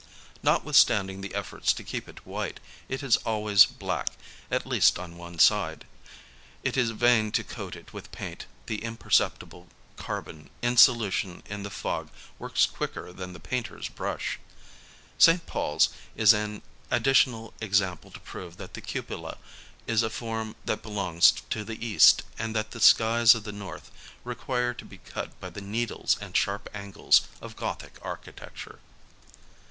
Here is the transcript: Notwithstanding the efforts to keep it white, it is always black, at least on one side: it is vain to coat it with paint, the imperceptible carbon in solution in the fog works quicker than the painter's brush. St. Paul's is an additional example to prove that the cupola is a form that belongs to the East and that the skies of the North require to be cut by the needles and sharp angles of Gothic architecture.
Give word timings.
Notwithstanding 0.41 1.21
the 1.21 1.35
efforts 1.35 1.71
to 1.73 1.83
keep 1.83 2.09
it 2.09 2.25
white, 2.25 2.59
it 2.89 3.03
is 3.03 3.17
always 3.17 3.67
black, 3.67 4.07
at 4.49 4.65
least 4.65 4.97
on 4.97 5.15
one 5.15 5.37
side: 5.37 5.85
it 6.63 6.75
is 6.75 6.89
vain 6.89 7.31
to 7.33 7.43
coat 7.43 7.75
it 7.75 7.93
with 7.93 8.11
paint, 8.11 8.47
the 8.65 8.79
imperceptible 8.83 9.67
carbon 9.97 10.49
in 10.63 10.75
solution 10.75 11.43
in 11.45 11.61
the 11.61 11.69
fog 11.69 12.09
works 12.39 12.65
quicker 12.65 13.13
than 13.13 13.33
the 13.33 13.39
painter's 13.39 13.89
brush. 13.89 14.39
St. 15.19 15.45
Paul's 15.45 15.89
is 16.15 16.33
an 16.33 16.63
additional 16.89 17.53
example 17.61 18.09
to 18.09 18.19
prove 18.19 18.57
that 18.57 18.73
the 18.73 18.81
cupola 18.81 19.37
is 19.85 20.01
a 20.01 20.09
form 20.09 20.55
that 20.65 20.81
belongs 20.81 21.29
to 21.51 21.63
the 21.63 21.77
East 21.85 22.23
and 22.39 22.55
that 22.55 22.71
the 22.71 22.81
skies 22.81 23.35
of 23.35 23.43
the 23.43 23.51
North 23.51 23.91
require 24.23 24.73
to 24.73 24.83
be 24.83 24.97
cut 24.97 25.39
by 25.39 25.51
the 25.51 25.61
needles 25.61 26.17
and 26.19 26.35
sharp 26.35 26.67
angles 26.73 27.21
of 27.39 27.55
Gothic 27.55 27.99
architecture. 28.01 28.79